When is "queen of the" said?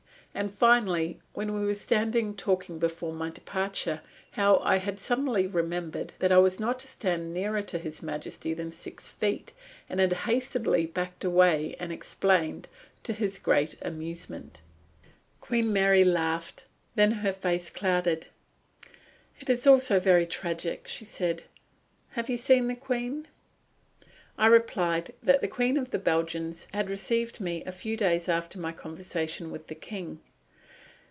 25.47-25.99